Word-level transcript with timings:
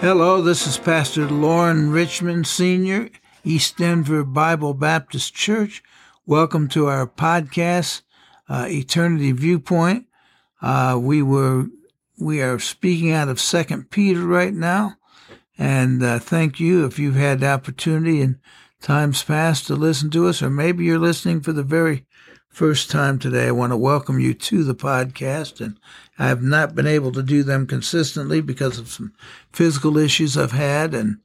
Hello, 0.00 0.40
this 0.40 0.64
is 0.64 0.78
Pastor 0.78 1.28
Loren 1.28 1.90
Richmond 1.90 2.46
Sr., 2.46 3.10
East 3.42 3.78
Denver 3.78 4.22
Bible 4.22 4.72
Baptist 4.72 5.34
Church. 5.34 5.82
Welcome 6.24 6.68
to 6.68 6.86
our 6.86 7.04
podcast, 7.04 8.02
uh, 8.48 8.66
Eternity 8.68 9.32
Viewpoint. 9.32 10.06
Uh, 10.62 10.96
we 11.02 11.20
were 11.20 11.66
we 12.16 12.40
are 12.40 12.60
speaking 12.60 13.10
out 13.10 13.28
of 13.28 13.40
Second 13.40 13.90
Peter 13.90 14.24
right 14.24 14.54
now, 14.54 14.94
and 15.58 16.00
uh, 16.00 16.20
thank 16.20 16.60
you 16.60 16.84
if 16.84 17.00
you've 17.00 17.16
had 17.16 17.40
the 17.40 17.48
opportunity 17.48 18.20
in 18.20 18.38
times 18.80 19.24
past 19.24 19.66
to 19.66 19.74
listen 19.74 20.10
to 20.10 20.28
us, 20.28 20.40
or 20.40 20.48
maybe 20.48 20.84
you're 20.84 21.00
listening 21.00 21.40
for 21.40 21.52
the 21.52 21.64
very 21.64 22.06
first 22.58 22.90
time 22.90 23.20
today. 23.20 23.46
I 23.46 23.52
want 23.52 23.70
to 23.70 23.76
welcome 23.76 24.18
you 24.18 24.34
to 24.34 24.64
the 24.64 24.74
podcast, 24.74 25.60
and 25.60 25.78
I 26.18 26.26
have 26.26 26.42
not 26.42 26.74
been 26.74 26.88
able 26.88 27.12
to 27.12 27.22
do 27.22 27.44
them 27.44 27.68
consistently 27.68 28.40
because 28.40 28.80
of 28.80 28.88
some 28.88 29.12
physical 29.52 29.96
issues 29.96 30.36
I've 30.36 30.50
had, 30.50 30.92
and 30.92 31.18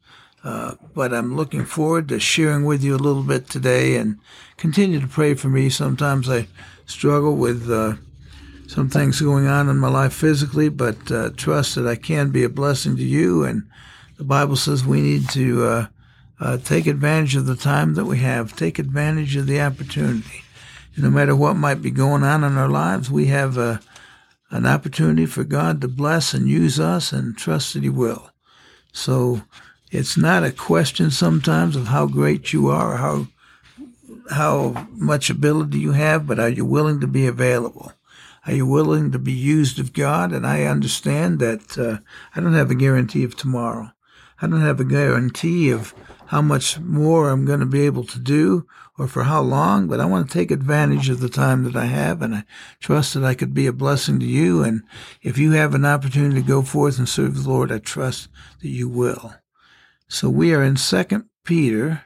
uh, 0.43 0.75
but 0.93 1.11
I'm 1.11 1.35
looking 1.35 1.65
forward 1.65 2.07
to 2.09 2.19
sharing 2.19 2.65
with 2.65 2.83
you 2.83 2.95
a 2.95 2.97
little 2.97 3.23
bit 3.23 3.49
today, 3.49 3.95
and 3.95 4.19
continue 4.57 4.99
to 4.99 5.07
pray 5.07 5.33
for 5.33 5.47
me. 5.47 5.71
Sometimes 5.71 6.29
I 6.29 6.47
struggle 6.85 7.35
with 7.35 7.67
uh, 7.67 7.95
some 8.67 8.87
things 8.87 9.19
going 9.19 9.47
on 9.47 9.69
in 9.69 9.79
my 9.79 9.89
life 9.89 10.13
physically, 10.13 10.69
but 10.69 11.11
uh, 11.11 11.31
trust 11.35 11.73
that 11.73 11.87
I 11.87 11.95
can 11.95 12.29
be 12.29 12.43
a 12.43 12.49
blessing 12.49 12.95
to 12.97 13.03
you. 13.03 13.43
And 13.43 13.63
the 14.17 14.23
Bible 14.23 14.55
says 14.55 14.85
we 14.85 15.01
need 15.01 15.27
to 15.29 15.65
uh, 15.65 15.87
uh, 16.39 16.57
take 16.57 16.85
advantage 16.85 17.35
of 17.35 17.47
the 17.47 17.55
time 17.55 17.95
that 17.95 18.05
we 18.05 18.19
have, 18.19 18.55
take 18.55 18.77
advantage 18.77 19.35
of 19.35 19.47
the 19.47 19.61
opportunity. 19.61 20.42
No 20.95 21.09
matter 21.09 21.35
what 21.35 21.55
might 21.55 21.81
be 21.81 21.91
going 21.91 22.23
on 22.23 22.43
in 22.43 22.57
our 22.57 22.69
lives, 22.69 23.09
we 23.09 23.27
have 23.27 23.57
a 23.57 23.81
an 24.49 24.67
opportunity 24.67 25.25
for 25.25 25.43
God 25.43 25.81
to 25.81 25.87
bless 25.87 26.35
and 26.35 26.47
use 26.47 26.79
us 26.79 27.11
and 27.11 27.35
trust 27.35 27.73
that 27.73 27.81
He 27.81 27.89
will. 27.89 28.29
So 28.91 29.41
it's 29.89 30.15
not 30.15 30.43
a 30.43 30.51
question 30.51 31.09
sometimes 31.09 31.75
of 31.75 31.87
how 31.87 32.05
great 32.05 32.53
you 32.53 32.67
are 32.67 32.93
or 32.93 32.97
how 32.97 33.27
how 34.29 34.87
much 34.91 35.29
ability 35.29 35.79
you 35.79 35.91
have, 35.91 36.27
but 36.27 36.39
are 36.39 36.49
you 36.49 36.65
willing 36.65 36.99
to 37.01 37.07
be 37.07 37.25
available? 37.25 37.91
Are 38.45 38.53
you 38.53 38.65
willing 38.65 39.11
to 39.11 39.19
be 39.19 39.33
used 39.33 39.79
of 39.79 39.93
God? 39.93 40.31
And 40.31 40.45
I 40.45 40.63
understand 40.63 41.39
that 41.39 41.77
uh, 41.77 41.97
I 42.35 42.39
don't 42.39 42.53
have 42.53 42.71
a 42.71 42.75
guarantee 42.75 43.23
of 43.23 43.35
tomorrow. 43.35 43.91
I 44.43 44.47
don't 44.47 44.59
have 44.59 44.81
a 44.81 44.83
guarantee 44.83 45.69
of 45.69 45.95
how 46.25 46.41
much 46.41 46.77
more 46.77 47.29
I'm 47.29 47.45
going 47.45 47.61
to 47.61 47.65
be 47.65 47.85
able 47.85 48.03
to 48.03 48.19
do 48.19 48.67
or 48.99 49.07
for 49.07 49.23
how 49.23 49.41
long, 49.41 49.87
but 49.87 50.01
I 50.01 50.05
want 50.05 50.27
to 50.27 50.33
take 50.33 50.51
advantage 50.51 51.07
of 51.07 51.21
the 51.21 51.29
time 51.29 51.63
that 51.63 51.77
I 51.77 51.85
have 51.85 52.21
and 52.21 52.35
I 52.35 52.43
trust 52.81 53.13
that 53.13 53.23
I 53.23 53.35
could 53.35 53.53
be 53.53 53.67
a 53.67 53.71
blessing 53.71 54.19
to 54.19 54.25
you. 54.25 54.61
And 54.61 54.83
if 55.21 55.37
you 55.37 55.53
have 55.53 55.73
an 55.73 55.85
opportunity 55.85 56.41
to 56.41 56.47
go 56.47 56.61
forth 56.61 56.99
and 56.99 57.07
serve 57.07 57.41
the 57.41 57.49
Lord, 57.49 57.71
I 57.71 57.77
trust 57.77 58.27
that 58.61 58.67
you 58.67 58.89
will. 58.89 59.33
So 60.09 60.29
we 60.29 60.53
are 60.53 60.61
in 60.61 60.75
Second 60.75 61.29
Peter 61.45 62.01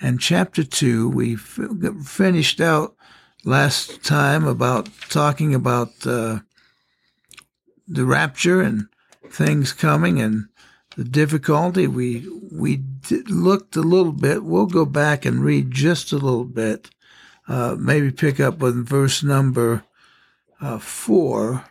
and 0.00 0.20
chapter 0.20 0.64
two. 0.64 1.08
We 1.08 1.36
finished 1.36 2.60
out 2.60 2.96
last 3.44 4.02
time 4.02 4.44
about 4.44 4.88
talking 5.08 5.54
about 5.54 6.04
uh, 6.04 6.40
the 7.86 8.04
rapture 8.04 8.60
and 8.60 8.88
things 9.30 9.72
coming 9.72 10.20
and 10.20 10.48
the 10.96 11.04
difficulty. 11.04 11.86
We 11.86 12.28
we 12.52 12.82
looked 13.28 13.76
a 13.76 13.82
little 13.82 14.12
bit. 14.12 14.44
We'll 14.44 14.66
go 14.66 14.84
back 14.84 15.24
and 15.24 15.44
read 15.44 15.70
just 15.70 16.12
a 16.12 16.16
little 16.16 16.44
bit. 16.44 16.90
Uh, 17.46 17.76
maybe 17.78 18.10
pick 18.10 18.40
up 18.40 18.58
with 18.58 18.86
verse 18.86 19.22
number 19.22 19.84
uh, 20.60 20.78
four 20.78 21.66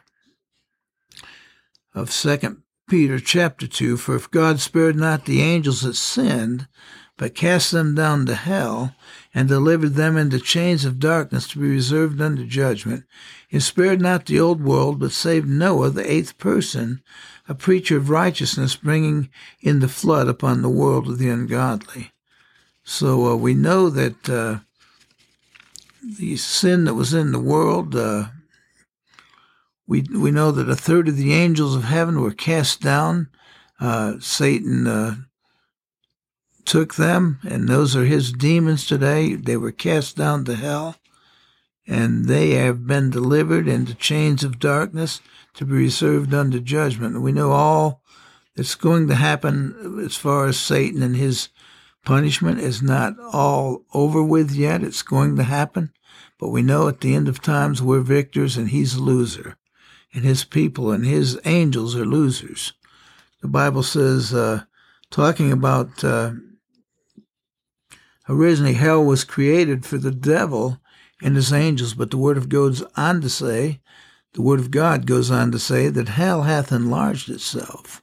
of 1.95 2.11
Second 2.11 2.61
Peter 2.89 3.19
chapter 3.19 3.67
two. 3.67 3.97
For 3.97 4.15
if 4.15 4.29
God 4.29 4.59
spared 4.59 4.95
not 4.95 5.25
the 5.25 5.41
angels 5.41 5.81
that 5.81 5.95
sinned, 5.95 6.67
but 7.17 7.35
cast 7.35 7.71
them 7.71 7.95
down 7.95 8.25
to 8.25 8.35
hell, 8.35 8.95
and 9.33 9.47
delivered 9.47 9.93
them 9.93 10.17
into 10.17 10.39
chains 10.39 10.83
of 10.85 10.99
darkness 10.99 11.47
to 11.47 11.59
be 11.59 11.69
reserved 11.69 12.19
unto 12.19 12.45
judgment, 12.45 13.05
he 13.47 13.59
spared 13.59 14.01
not 14.01 14.25
the 14.25 14.39
old 14.39 14.63
world, 14.63 14.99
but 14.99 15.11
saved 15.11 15.47
Noah, 15.47 15.89
the 15.89 16.11
eighth 16.11 16.37
person, 16.37 17.01
a 17.53 17.55
preacher 17.55 17.97
of 17.97 18.09
righteousness, 18.09 18.75
bringing 18.75 19.29
in 19.61 19.79
the 19.79 19.87
flood 19.87 20.27
upon 20.27 20.61
the 20.61 20.69
world 20.69 21.07
of 21.07 21.19
the 21.19 21.29
ungodly. 21.29 22.11
So 22.83 23.27
uh, 23.27 23.35
we 23.35 23.53
know 23.53 23.91
that 23.91 24.27
uh, 24.27 24.59
the 26.17 26.35
sin 26.35 26.85
that 26.85 26.95
was 26.95 27.13
in 27.13 27.31
the 27.31 27.39
world, 27.39 27.95
uh, 27.95 28.25
we 29.85 30.01
we 30.01 30.31
know 30.31 30.51
that 30.51 30.67
a 30.67 30.75
third 30.75 31.07
of 31.07 31.15
the 31.15 31.33
angels 31.33 31.75
of 31.75 31.83
heaven 31.83 32.21
were 32.21 32.33
cast 32.33 32.81
down. 32.81 33.29
Uh, 33.79 34.13
Satan 34.19 34.87
uh, 34.87 35.15
took 36.65 36.95
them, 36.95 37.39
and 37.47 37.69
those 37.69 37.95
are 37.95 38.05
his 38.05 38.33
demons 38.33 38.87
today. 38.87 39.35
They 39.35 39.57
were 39.57 39.71
cast 39.71 40.17
down 40.17 40.45
to 40.45 40.55
hell, 40.55 40.95
and 41.85 42.25
they 42.25 42.51
have 42.51 42.87
been 42.87 43.11
delivered 43.11 43.67
into 43.67 43.93
chains 43.93 44.43
of 44.43 44.59
darkness 44.59 45.21
to 45.55 45.65
be 45.65 45.73
reserved 45.73 46.33
unto 46.33 46.59
judgment. 46.59 47.21
We 47.21 47.31
know 47.31 47.51
all 47.51 48.01
that's 48.55 48.75
going 48.75 49.07
to 49.07 49.15
happen 49.15 50.01
as 50.03 50.15
far 50.15 50.47
as 50.47 50.59
Satan 50.59 51.01
and 51.01 51.15
his 51.15 51.49
punishment 52.05 52.59
is 52.59 52.81
not 52.81 53.13
all 53.31 53.85
over 53.93 54.21
with 54.21 54.51
yet. 54.51 54.83
It's 54.83 55.01
going 55.01 55.35
to 55.37 55.43
happen. 55.43 55.91
But 56.39 56.49
we 56.49 56.61
know 56.61 56.87
at 56.87 57.01
the 57.01 57.15
end 57.15 57.27
of 57.27 57.41
times 57.41 57.81
we're 57.81 58.01
victors 58.01 58.57
and 58.57 58.69
he's 58.69 58.95
a 58.95 59.01
loser. 59.01 59.55
And 60.13 60.23
his 60.23 60.43
people 60.43 60.91
and 60.91 61.05
his 61.05 61.39
angels 61.45 61.95
are 61.95 62.05
losers. 62.05 62.73
The 63.41 63.47
Bible 63.47 63.83
says, 63.83 64.33
uh, 64.33 64.63
talking 65.09 65.51
about 65.51 66.03
uh, 66.03 66.33
originally 68.29 68.73
hell 68.73 69.03
was 69.03 69.23
created 69.23 69.85
for 69.85 69.97
the 69.97 70.11
devil 70.11 70.79
and 71.21 71.35
his 71.35 71.53
angels, 71.53 71.93
but 71.93 72.11
the 72.11 72.17
Word 72.17 72.37
of 72.37 72.49
God's 72.49 72.83
on 72.95 73.21
to 73.21 73.29
say 73.29 73.79
the 74.33 74.41
Word 74.41 74.59
of 74.59 74.71
God 74.71 75.05
goes 75.05 75.29
on 75.29 75.51
to 75.51 75.59
say 75.59 75.89
that 75.89 76.09
hell 76.09 76.43
hath 76.43 76.71
enlarged 76.71 77.29
itself. 77.29 78.01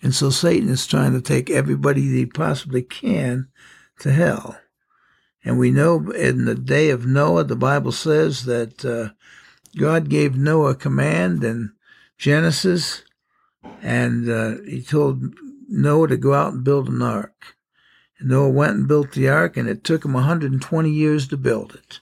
And 0.00 0.14
so 0.14 0.30
Satan 0.30 0.68
is 0.68 0.86
trying 0.86 1.12
to 1.14 1.20
take 1.20 1.50
everybody 1.50 2.08
that 2.08 2.16
he 2.16 2.26
possibly 2.26 2.82
can 2.82 3.48
to 4.00 4.12
hell. 4.12 4.58
And 5.44 5.58
we 5.58 5.70
know 5.70 6.10
in 6.10 6.44
the 6.44 6.54
day 6.54 6.90
of 6.90 7.06
Noah, 7.06 7.44
the 7.44 7.56
Bible 7.56 7.92
says 7.92 8.44
that 8.44 8.84
uh, 8.84 9.14
God 9.78 10.08
gave 10.08 10.36
Noah 10.36 10.70
a 10.70 10.74
command 10.74 11.44
in 11.44 11.72
Genesis, 12.18 13.02
and 13.82 14.28
uh, 14.28 14.54
he 14.66 14.82
told 14.82 15.22
Noah 15.68 16.08
to 16.08 16.16
go 16.16 16.34
out 16.34 16.52
and 16.52 16.64
build 16.64 16.88
an 16.88 17.02
ark. 17.02 17.56
And 18.18 18.30
Noah 18.30 18.50
went 18.50 18.72
and 18.72 18.88
built 18.88 19.12
the 19.12 19.28
ark, 19.28 19.56
and 19.56 19.68
it 19.68 19.84
took 19.84 20.04
him 20.04 20.14
120 20.14 20.90
years 20.90 21.28
to 21.28 21.36
build 21.36 21.74
it. 21.74 22.00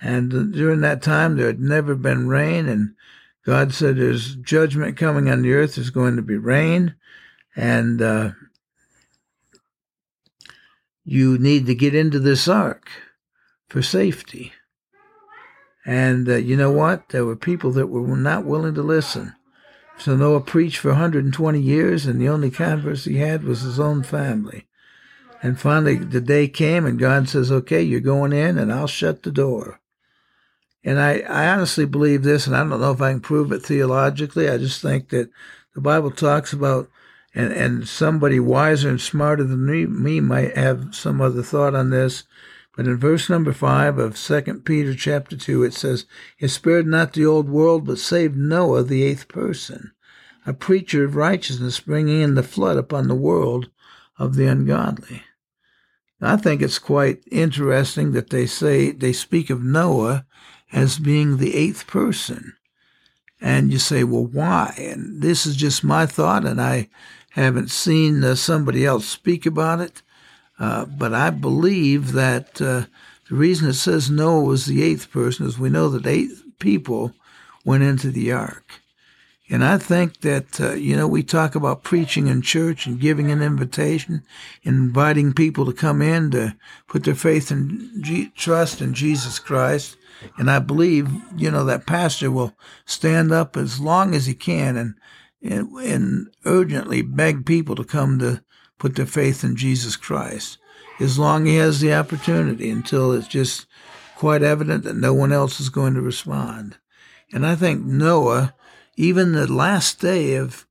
And 0.00 0.52
during 0.52 0.80
that 0.80 1.02
time, 1.02 1.36
there 1.36 1.46
had 1.46 1.60
never 1.60 1.94
been 1.94 2.28
rain. 2.28 2.68
And 2.68 2.94
God 3.44 3.72
said, 3.72 3.96
There's 3.96 4.36
judgment 4.36 4.96
coming 4.96 5.28
on 5.30 5.42
the 5.42 5.52
earth. 5.52 5.76
There's 5.76 5.90
going 5.90 6.16
to 6.16 6.22
be 6.22 6.36
rain. 6.36 6.94
And 7.54 8.02
uh, 8.02 8.30
you 11.04 11.38
need 11.38 11.66
to 11.66 11.74
get 11.74 11.94
into 11.94 12.18
this 12.18 12.46
ark 12.48 12.90
for 13.68 13.80
safety. 13.80 14.52
And 15.86 16.28
uh, 16.28 16.36
you 16.36 16.56
know 16.56 16.72
what? 16.72 17.10
There 17.10 17.24
were 17.24 17.36
people 17.36 17.70
that 17.72 17.86
were 17.86 18.16
not 18.16 18.44
willing 18.44 18.74
to 18.74 18.82
listen. 18.82 19.34
So 19.98 20.14
Noah 20.14 20.40
preached 20.40 20.78
for 20.78 20.88
120 20.88 21.60
years, 21.60 22.06
and 22.06 22.20
the 22.20 22.28
only 22.28 22.50
converse 22.50 23.04
he 23.04 23.18
had 23.18 23.44
was 23.44 23.62
his 23.62 23.80
own 23.80 24.02
family. 24.02 24.66
And 25.42 25.58
finally, 25.58 25.96
the 25.96 26.20
day 26.20 26.48
came, 26.48 26.84
and 26.84 26.98
God 26.98 27.28
says, 27.28 27.52
Okay, 27.52 27.82
you're 27.82 28.00
going 28.00 28.32
in, 28.32 28.58
and 28.58 28.72
I'll 28.72 28.86
shut 28.86 29.22
the 29.22 29.30
door. 29.30 29.80
And 30.86 31.00
I, 31.00 31.18
I 31.28 31.48
honestly 31.48 31.84
believe 31.84 32.22
this, 32.22 32.46
and 32.46 32.54
I 32.54 32.60
don't 32.60 32.80
know 32.80 32.92
if 32.92 33.00
I 33.00 33.10
can 33.10 33.20
prove 33.20 33.50
it 33.50 33.64
theologically. 33.64 34.48
I 34.48 34.56
just 34.56 34.80
think 34.80 35.08
that 35.08 35.28
the 35.74 35.80
Bible 35.80 36.12
talks 36.12 36.52
about, 36.52 36.88
and, 37.34 37.52
and 37.52 37.88
somebody 37.88 38.38
wiser 38.38 38.88
and 38.88 39.00
smarter 39.00 39.42
than 39.42 39.66
me, 39.66 39.84
me 39.86 40.20
might 40.20 40.56
have 40.56 40.94
some 40.94 41.20
other 41.20 41.42
thought 41.42 41.74
on 41.74 41.90
this, 41.90 42.22
But 42.76 42.86
in 42.86 42.98
verse 42.98 43.30
number 43.30 43.54
five 43.54 43.98
of 43.98 44.18
Second 44.18 44.66
Peter 44.66 44.94
chapter 44.94 45.34
two, 45.34 45.64
it 45.64 45.72
says, 45.72 46.04
"He 46.36 46.46
spared 46.46 46.86
not 46.86 47.14
the 47.14 47.24
old 47.24 47.48
world, 47.48 47.86
but 47.86 47.98
saved 47.98 48.36
Noah, 48.36 48.82
the 48.82 49.02
eighth 49.02 49.28
person, 49.28 49.92
a 50.44 50.52
preacher 50.52 51.02
of 51.02 51.16
righteousness, 51.16 51.80
bringing 51.80 52.20
in 52.20 52.34
the 52.34 52.42
flood 52.42 52.76
upon 52.76 53.08
the 53.08 53.14
world 53.14 53.70
of 54.18 54.36
the 54.36 54.46
ungodly." 54.46 55.22
I 56.20 56.36
think 56.36 56.60
it's 56.60 56.78
quite 56.78 57.22
interesting 57.30 58.12
that 58.12 58.30
they 58.30 58.46
say 58.46 58.90
they 58.90 59.12
speak 59.12 59.48
of 59.48 59.64
Noah 59.64 60.26
as 60.72 60.98
being 60.98 61.36
the 61.36 61.54
eighth 61.54 61.86
person. 61.86 62.54
And 63.40 63.72
you 63.72 63.78
say, 63.78 64.02
well, 64.04 64.24
why? 64.24 64.74
And 64.78 65.20
this 65.22 65.46
is 65.46 65.56
just 65.56 65.84
my 65.84 66.06
thought, 66.06 66.44
and 66.44 66.60
I 66.60 66.88
haven't 67.30 67.70
seen 67.70 68.24
uh, 68.24 68.34
somebody 68.34 68.84
else 68.86 69.06
speak 69.06 69.44
about 69.44 69.80
it. 69.80 70.02
Uh, 70.58 70.86
but 70.86 71.12
I 71.12 71.30
believe 71.30 72.12
that 72.12 72.60
uh, 72.62 72.86
the 73.28 73.34
reason 73.34 73.68
it 73.68 73.74
says 73.74 74.10
Noah 74.10 74.42
was 74.42 74.64
the 74.66 74.82
eighth 74.82 75.10
person 75.10 75.46
is 75.46 75.58
we 75.58 75.68
know 75.68 75.88
that 75.90 76.06
eight 76.06 76.30
people 76.58 77.12
went 77.64 77.82
into 77.82 78.10
the 78.10 78.32
ark. 78.32 78.80
And 79.48 79.62
I 79.62 79.78
think 79.78 80.22
that, 80.22 80.60
uh, 80.60 80.72
you 80.72 80.96
know, 80.96 81.06
we 81.06 81.22
talk 81.22 81.54
about 81.54 81.84
preaching 81.84 82.26
in 82.26 82.42
church 82.42 82.86
and 82.86 82.98
giving 82.98 83.30
an 83.30 83.42
invitation, 83.42 84.22
inviting 84.62 85.32
people 85.32 85.64
to 85.66 85.72
come 85.72 86.02
in 86.02 86.32
to 86.32 86.56
put 86.88 87.04
their 87.04 87.14
faith 87.14 87.50
and 87.50 88.02
G- 88.02 88.32
trust 88.34 88.80
in 88.80 88.92
Jesus 88.92 89.38
Christ. 89.38 89.96
And 90.38 90.50
I 90.50 90.58
believe, 90.58 91.08
you 91.36 91.50
know, 91.50 91.64
that 91.64 91.86
pastor 91.86 92.30
will 92.30 92.56
stand 92.84 93.32
up 93.32 93.56
as 93.56 93.80
long 93.80 94.14
as 94.14 94.26
he 94.26 94.34
can 94.34 94.76
and, 94.76 94.94
and, 95.42 95.70
and 95.78 96.28
urgently 96.44 97.02
beg 97.02 97.46
people 97.46 97.74
to 97.76 97.84
come 97.84 98.18
to 98.18 98.42
put 98.78 98.96
their 98.96 99.06
faith 99.06 99.44
in 99.44 99.56
Jesus 99.56 99.96
Christ 99.96 100.58
as 100.98 101.18
long 101.18 101.46
as 101.46 101.50
he 101.50 101.56
has 101.56 101.80
the 101.80 101.94
opportunity 101.94 102.70
until 102.70 103.12
it's 103.12 103.28
just 103.28 103.66
quite 104.16 104.42
evident 104.42 104.84
that 104.84 104.96
no 104.96 105.12
one 105.12 105.32
else 105.32 105.60
is 105.60 105.68
going 105.68 105.94
to 105.94 106.00
respond. 106.00 106.78
And 107.32 107.46
I 107.46 107.54
think 107.54 107.84
Noah, 107.84 108.54
even 108.96 109.32
the 109.32 109.50
last 109.50 110.00
day 110.00 110.34
of 110.36 110.66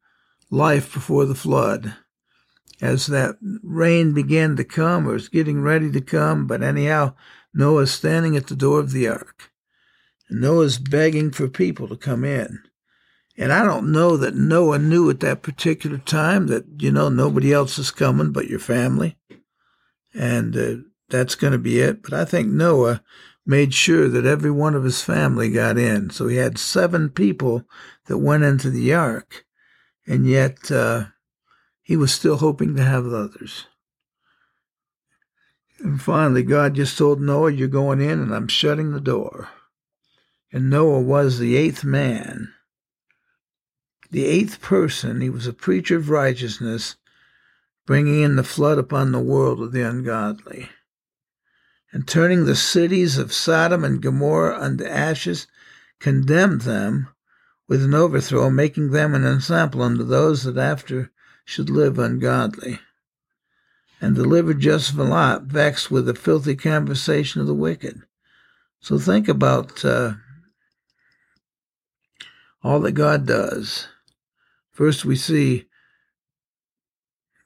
life 0.50 0.94
before 0.94 1.26
the 1.26 1.36
flood, 1.36 1.96
as 2.82 3.08
that 3.08 3.38
rain 3.64 4.14
began 4.14 4.56
to 4.56 4.64
come 4.64 5.08
or 5.08 5.14
was 5.14 5.30
getting 5.30 5.62
ready 5.62 5.92
to 5.92 6.02
come, 6.02 6.48
but 6.48 6.64
anyhow, 6.64 7.14
Noah's 7.56 7.92
standing 7.92 8.36
at 8.36 8.48
the 8.48 8.56
door 8.56 8.80
of 8.80 8.92
the 8.92 9.08
ark. 9.08 9.52
And 10.30 10.42
Noah's 10.42 10.78
begging 10.78 11.32
for 11.32 11.48
people 11.48 11.88
to 11.88 11.96
come 11.96 12.24
in. 12.24 12.60
And 13.38 13.52
I 13.52 13.64
don't 13.64 13.92
know 13.92 14.18
that 14.18 14.36
Noah 14.36 14.80
knew 14.80 15.10
at 15.10 15.22
that 15.22 15.42
particular 15.42 15.98
time 15.98 16.48
that, 16.48 16.66
you 16.78 16.92
know, 16.92 17.10
nobody 17.10 17.52
else 17.54 17.78
is 17.78 17.92
coming 17.92 18.32
but 18.32 18.48
your 18.48 18.60
family. 18.60 19.18
And 20.14 20.56
uh, 20.56 20.76
that's 21.10 21.36
going 21.36 21.54
to 21.54 21.60
be 21.60 21.80
it. 21.80 22.04
But 22.04 22.14
I 22.14 22.26
think 22.26 22.50
Noah 22.50 23.02
made 23.46 23.74
sure 23.74 24.10
that 24.10 24.26
every 24.26 24.52
one 24.52 24.76
of 24.76 24.84
his 24.84 25.02
family 25.02 25.52
got 25.52 25.78
in. 25.78 26.10
So 26.10 26.28
he 26.28 26.38
had 26.38 26.58
seven 26.58 27.10
people 27.10 27.64
that 28.08 28.18
went 28.18 28.44
into 28.44 28.70
the 28.70 28.94
ark, 28.94 29.46
and 30.08 30.28
yet 30.28 30.72
uh, 30.72 31.06
he 31.82 31.96
was 31.96 32.14
still 32.14 32.38
hoping 32.38 32.76
to 32.76 32.84
have 32.84 33.06
others. 33.06 33.68
And 35.80 36.02
finally, 36.02 36.44
God 36.44 36.76
just 36.76 36.98
told 36.98 37.22
Noah, 37.22 37.52
You're 37.52 37.68
going 37.68 38.02
in, 38.02 38.20
and 38.20 38.34
I'm 38.34 38.48
shutting 38.48 38.92
the 38.92 39.02
door. 39.02 39.50
And 40.52 40.70
Noah 40.70 41.02
was 41.02 41.40
the 41.40 41.58
eighth 41.58 41.84
man, 41.84 42.54
the 44.10 44.26
eighth 44.26 44.62
person. 44.62 45.22
He 45.22 45.30
was 45.30 45.48
a 45.48 45.54
preacher 45.54 45.98
of 45.98 46.10
righteousness, 46.10 46.96
bringing 47.86 48.22
in 48.22 48.36
the 48.36 48.44
flood 48.44 48.78
upon 48.78 49.12
the 49.12 49.20
world 49.20 49.62
of 49.62 49.74
the 49.74 49.82
ungodly 49.82 50.70
and 51.96 52.06
turning 52.06 52.44
the 52.44 52.58
cities 52.58 53.18
of 53.18 53.32
Sodom 53.32 53.86
and 53.86 54.02
Gomorrah 54.02 54.60
unto 54.60 54.84
ashes, 54.84 55.48
condemned 55.98 56.64
them 56.64 57.08
with 57.70 57.82
an 57.86 57.94
overthrow, 57.94 58.50
making 58.50 58.92
them 58.92 59.16
an 59.16 59.24
ensample 59.24 59.82
unto 59.82 60.04
those 60.04 60.44
that 60.44 60.58
after 60.58 61.10
should 61.46 61.70
live 61.70 61.98
ungodly. 61.98 62.82
And 64.02 64.16
delivered 64.16 64.64
and 64.64 65.10
Lot, 65.10 65.44
vexed 65.44 65.90
with 65.90 66.06
the 66.06 66.14
filthy 66.14 66.56
conversation 66.56 67.42
of 67.42 67.48
the 67.48 67.54
wicked. 67.54 68.02
So 68.80 69.00
think 69.00 69.28
about 69.28 69.84
uh, 69.84 70.14
all 72.64 72.80
that 72.82 72.92
God 72.92 73.26
does. 73.26 73.88
First, 74.72 75.06
we 75.06 75.16
see 75.16 75.66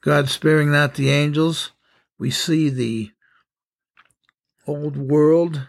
God 0.01 0.29
sparing 0.29 0.71
not 0.71 0.95
the 0.95 1.09
angels. 1.09 1.71
We 2.17 2.31
see 2.31 2.69
the 2.69 3.11
old 4.67 4.97
world 4.97 5.67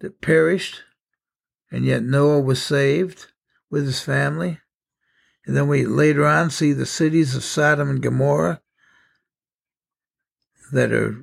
that 0.00 0.20
perished, 0.20 0.82
and 1.70 1.84
yet 1.84 2.02
Noah 2.02 2.40
was 2.40 2.62
saved 2.62 3.26
with 3.70 3.84
his 3.84 4.00
family. 4.00 4.60
And 5.46 5.56
then 5.56 5.68
we 5.68 5.86
later 5.86 6.26
on 6.26 6.50
see 6.50 6.72
the 6.72 6.86
cities 6.86 7.34
of 7.34 7.44
Sodom 7.44 7.88
and 7.88 8.02
Gomorrah 8.02 8.60
that 10.72 10.92
are 10.92 11.16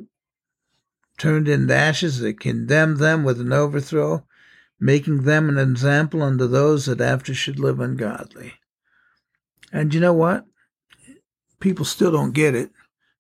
turned 1.18 1.48
into 1.48 1.74
ashes, 1.75 2.19
that 2.19 2.40
condemn 2.40 2.98
them 2.98 3.24
with 3.24 3.40
an 3.40 3.54
overthrow, 3.54 4.25
making 4.80 5.24
them 5.24 5.50
an 5.50 5.57
example 5.57 6.22
unto 6.22 6.48
those 6.48 6.86
that 6.86 7.01
after 7.01 7.34
should 7.34 7.60
live 7.60 7.80
ungodly. 7.80 8.54
And 9.72 9.94
you 9.94 10.00
know 10.00 10.13
what? 10.13 10.45
People 11.60 11.86
still 11.86 12.12
don't 12.12 12.34
get 12.34 12.56
it. 12.56 12.72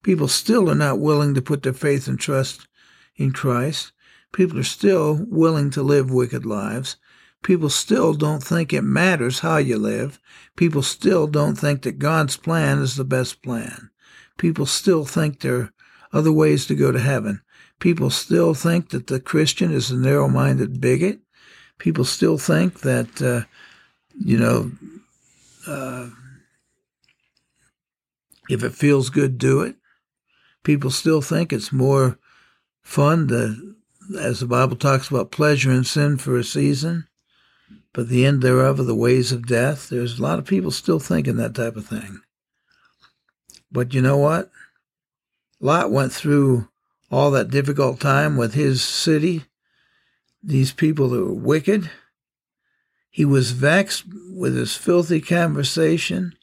People 0.03 0.27
still 0.27 0.69
are 0.69 0.75
not 0.75 0.99
willing 0.99 1.33
to 1.33 1.41
put 1.41 1.63
their 1.63 1.73
faith 1.73 2.07
and 2.07 2.19
trust 2.19 2.67
in 3.15 3.31
Christ. 3.31 3.93
People 4.33 4.59
are 4.59 4.63
still 4.63 5.25
willing 5.29 5.69
to 5.71 5.81
live 5.81 6.11
wicked 6.11 6.45
lives. 6.45 6.97
People 7.43 7.69
still 7.69 8.13
don't 8.13 8.43
think 8.43 8.73
it 8.73 8.81
matters 8.81 9.39
how 9.39 9.57
you 9.57 9.77
live. 9.77 10.19
People 10.55 10.81
still 10.81 11.27
don't 11.27 11.55
think 11.55 11.83
that 11.83 11.99
God's 11.99 12.37
plan 12.37 12.79
is 12.79 12.95
the 12.95 13.05
best 13.05 13.41
plan. 13.41 13.89
People 14.37 14.65
still 14.65 15.05
think 15.05 15.39
there 15.39 15.55
are 15.55 15.73
other 16.13 16.31
ways 16.31 16.65
to 16.67 16.75
go 16.75 16.91
to 16.91 16.99
heaven. 16.99 17.41
People 17.79 18.09
still 18.09 18.53
think 18.53 18.89
that 18.89 19.07
the 19.07 19.19
Christian 19.19 19.73
is 19.73 19.91
a 19.91 19.97
narrow 19.97 20.29
minded 20.29 20.79
bigot. 20.79 21.19
People 21.79 22.05
still 22.05 22.37
think 22.37 22.81
that, 22.81 23.21
uh, 23.21 23.41
you 24.17 24.37
know, 24.37 24.71
uh, 25.67 26.09
if 28.49 28.63
it 28.63 28.73
feels 28.73 29.09
good, 29.09 29.37
do 29.37 29.61
it. 29.61 29.75
People 30.63 30.91
still 30.91 31.21
think 31.21 31.51
it's 31.51 31.73
more 31.73 32.19
fun 32.83 33.27
to, 33.29 33.75
as 34.17 34.39
the 34.39 34.45
Bible 34.45 34.75
talks 34.75 35.09
about 35.09 35.31
pleasure 35.31 35.71
and 35.71 35.85
sin 35.85 36.17
for 36.17 36.37
a 36.37 36.43
season, 36.43 37.07
but 37.93 38.07
the 38.07 38.25
end 38.25 38.41
thereof 38.41 38.79
are 38.79 38.83
the 38.83 38.95
ways 38.95 39.31
of 39.31 39.47
death. 39.47 39.89
There's 39.89 40.19
a 40.19 40.21
lot 40.21 40.39
of 40.39 40.45
people 40.45 40.71
still 40.71 40.99
thinking 40.99 41.37
that 41.37 41.55
type 41.55 41.75
of 41.75 41.85
thing. 41.85 42.21
But 43.71 43.93
you 43.93 44.01
know 44.01 44.17
what? 44.17 44.51
Lot 45.63 45.91
went 45.91 46.11
through 46.11 46.67
all 47.09 47.31
that 47.31 47.49
difficult 47.49 48.01
time 48.01 48.35
with 48.35 48.53
his 48.53 48.83
city, 48.83 49.45
these 50.43 50.73
people 50.73 51.07
that 51.07 51.23
were 51.23 51.33
wicked. 51.33 51.89
He 53.09 53.23
was 53.23 53.51
vexed 53.51 54.03
with 54.29 54.57
his 54.57 54.75
filthy 54.75 55.21
conversation, 55.21 56.33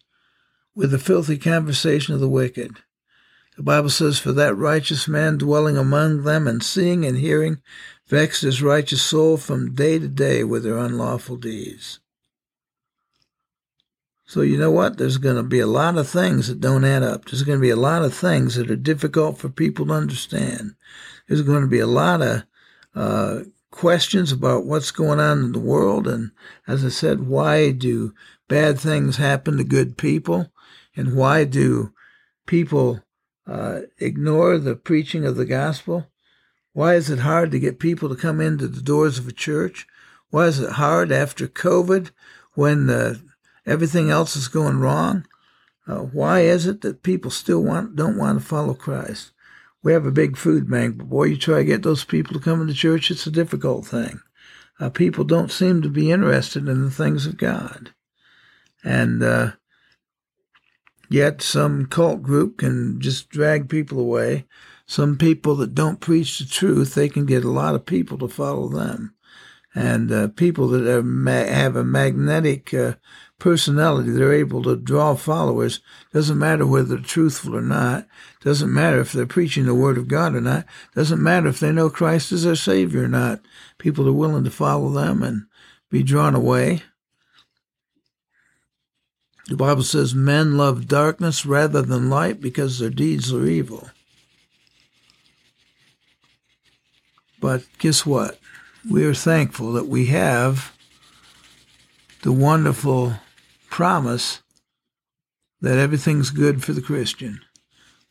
with 0.75 0.91
the 0.91 0.99
filthy 0.99 1.37
conversation 1.37 2.15
of 2.15 2.21
the 2.21 2.31
wicked. 2.31 2.79
The 3.59 3.63
Bible 3.63 3.91
says, 3.91 4.19
For 4.19 4.33
that 4.33 4.57
righteous 4.57 5.07
man 5.07 5.37
dwelling 5.37 5.77
among 5.77 6.23
them 6.23 6.49
and 6.49 6.63
seeing 6.63 7.05
and 7.05 7.19
hearing 7.19 7.61
vexed 8.07 8.41
his 8.41 8.63
righteous 8.63 9.03
soul 9.03 9.37
from 9.37 9.75
day 9.75 9.99
to 9.99 10.09
day 10.09 10.45
with 10.45 10.63
their 10.63 10.79
unlawful 10.79 11.37
deeds. 11.37 12.01
So, 14.31 14.43
you 14.43 14.57
know 14.57 14.71
what? 14.71 14.97
There's 14.97 15.19
going 15.19 15.35
to 15.35 15.43
be 15.43 15.59
a 15.59 15.67
lot 15.67 15.99
of 15.99 16.09
things 16.09 16.47
that 16.47 16.61
don't 16.61 16.85
add 16.85 17.03
up. 17.03 17.25
There's 17.25 17.43
going 17.43 17.59
to 17.59 17.61
be 17.61 17.71
a 17.71 17.75
lot 17.75 18.05
of 18.05 18.15
things 18.15 18.55
that 18.55 18.71
are 18.71 18.77
difficult 18.77 19.39
for 19.39 19.49
people 19.49 19.87
to 19.87 19.93
understand. 19.93 20.77
There's 21.27 21.43
going 21.43 21.63
to 21.63 21.67
be 21.67 21.81
a 21.81 21.87
lot 21.89 22.23
of 22.23 22.45
uh, 22.95 23.41
questions 23.73 24.31
about 24.31 24.67
what's 24.67 24.93
going 24.93 25.19
on 25.19 25.41
in 25.47 25.51
the 25.51 25.59
world. 25.59 26.07
And 26.07 26.31
as 26.69 26.85
I 26.85 26.91
said, 26.91 27.27
why 27.27 27.73
do 27.73 28.15
bad 28.47 28.79
things 28.79 29.17
happen 29.17 29.57
to 29.57 29.65
good 29.65 29.99
people? 29.99 30.53
And 30.95 31.17
why 31.17 31.43
do 31.43 31.93
people 32.47 33.03
uh, 33.49 33.81
ignore 33.99 34.59
the 34.59 34.77
preaching 34.77 35.25
of 35.25 35.35
the 35.35 35.45
gospel? 35.45 36.07
Why 36.73 36.95
is 36.95 37.11
it 37.11 37.19
hard 37.19 37.51
to 37.51 37.59
get 37.59 37.81
people 37.81 38.09
to 38.09 38.15
come 38.15 38.41
into 38.41 38.69
the 38.69 38.81
doors 38.81 39.19
of 39.19 39.27
a 39.27 39.33
church? 39.33 39.89
Why 40.29 40.47
is 40.47 40.61
it 40.61 40.75
hard 40.75 41.11
after 41.11 41.49
COVID 41.49 42.13
when 42.55 42.89
uh, 42.89 43.15
everything 43.67 44.11
else 44.11 44.37
is 44.37 44.49
going 44.49 44.79
wrong? 44.79 45.27
Uh, 45.87 45.99
why 45.99 46.41
is 46.41 46.67
it 46.67 46.83
that 46.83 47.03
people 47.03 47.31
still 47.31 47.63
want 47.63 47.97
don't 47.97 48.19
want 48.19 48.39
to 48.39 48.45
follow 48.45 48.75
Christ? 48.75 49.33
We 49.83 49.93
have 49.93 50.07
a 50.07 50.13
big 50.13 50.37
food 50.37 50.71
bank, 50.71 50.99
but 50.99 51.09
boy, 51.09 51.25
you 51.25 51.37
try 51.37 51.59
to 51.59 51.65
get 51.65 51.83
those 51.83 52.05
people 52.05 52.35
to 52.35 52.41
come 52.41 52.61
into 52.61 52.75
church, 52.75 53.11
it's 53.11 53.27
a 53.27 53.31
difficult 53.31 53.87
thing. 53.87 54.21
Uh, 54.79 54.91
people 54.91 55.25
don't 55.25 55.51
seem 55.51 55.83
to 55.83 55.89
be 55.89 56.11
interested 56.11 56.69
in 56.69 56.85
the 56.85 56.91
things 56.91 57.27
of 57.27 57.37
God. 57.37 57.93
And 58.85 59.23
uh, 59.23 59.53
Yet 61.11 61.43
some 61.43 61.87
cult 61.87 62.23
group 62.23 62.59
can 62.59 63.01
just 63.01 63.31
drag 63.31 63.69
people 63.69 63.99
away. 63.99 64.47
Some 64.87 65.19
people 65.19 65.57
that 65.57 65.75
don't 65.75 66.01
preach 66.01 66.39
the 66.39 66.45
truth, 66.45 66.95
they 66.95 67.09
can 67.09 67.27
get 67.27 67.45
a 67.45 67.51
lot 67.51 67.75
of 67.75 67.85
people 67.85 68.17
to 68.19 68.29
follow 68.29 68.69
them. 68.69 69.15
And 69.75 70.13
uh, 70.13 70.29
people 70.29 70.69
that 70.69 71.03
ma- 71.03 71.31
have 71.31 71.75
a 71.75 71.85
magnetic 71.85 72.73
uh, 72.73 72.95
personality, 73.41 74.11
they're 74.11 74.33
able 74.33 74.63
to 74.63 74.77
draw 74.77 75.15
followers. 75.15 75.81
Doesn't 76.13 76.39
matter 76.39 76.65
whether 76.67 76.95
they're 76.95 77.05
truthful 77.05 77.57
or 77.57 77.63
not. 77.63 78.07
Doesn't 78.43 78.73
matter 78.73 79.01
if 79.01 79.13
they're 79.13 79.27
preaching 79.27 79.67
the 79.67 79.75
word 79.75 79.99
of 79.99 80.07
God 80.07 80.35
or 80.35 80.41
not. 80.41 80.67
Doesn't 80.95 81.23
matter 81.23 81.49
if 81.49 81.59
they 81.59 81.73
know 81.73 81.91
Christ 81.91 82.31
is 82.31 82.45
their 82.45 82.55
Savior 82.55 83.05
or 83.05 83.09
not. 83.09 83.41
People 83.79 84.07
are 84.09 84.13
willing 84.13 84.45
to 84.45 84.51
follow 84.51 84.91
them 84.91 85.23
and 85.23 85.47
be 85.91 86.03
drawn 86.03 86.35
away. 86.35 86.83
The 89.49 89.57
Bible 89.57 89.83
says 89.83 90.15
men 90.15 90.57
love 90.57 90.87
darkness 90.87 91.45
rather 91.45 91.83
than 91.83 92.09
light 92.09 92.41
because 92.41 92.79
their 92.79 92.91
deeds 92.91 93.33
are 93.33 93.47
evil. 93.47 93.91
But 97.41 97.65
guess 97.79 98.07
what? 98.07 98.39
We 98.89 99.05
are 99.05 99.15
thankful 99.15 99.73
that 99.73 99.89
we 99.89 100.07
have 100.07 100.73
the 102.23 102.33
wonderful 102.33 103.15
promise 103.81 104.43
that 105.63 105.79
everything's 105.79 106.29
good 106.29 106.63
for 106.63 106.75
the 106.75 106.83
Christian. 106.83 107.41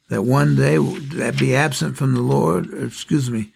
That 0.10 0.24
one 0.24 0.56
day 0.56 0.78
that 0.80 1.38
be 1.38 1.56
absent 1.56 1.96
from 1.96 2.16
the 2.16 2.24
Lord, 2.24 2.74
excuse 2.74 3.30
me, 3.30 3.54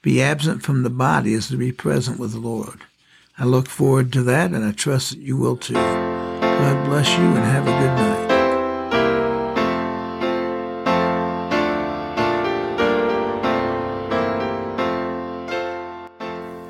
be 0.00 0.22
absent 0.22 0.62
from 0.62 0.84
the 0.84 0.88
body 0.88 1.34
is 1.34 1.48
to 1.48 1.58
be 1.58 1.70
present 1.70 2.18
with 2.18 2.32
the 2.32 2.38
Lord. 2.38 2.80
I 3.36 3.44
look 3.44 3.68
forward 3.68 4.10
to 4.14 4.22
that 4.22 4.52
and 4.52 4.64
I 4.64 4.72
trust 4.72 5.10
that 5.10 5.18
you 5.18 5.36
will 5.36 5.58
too. 5.58 5.74
God 5.74 6.86
bless 6.86 7.10
you 7.10 7.26
and 7.26 7.44
have 7.44 7.68
a 7.68 7.78
good 7.78 7.94
night. 7.94 8.29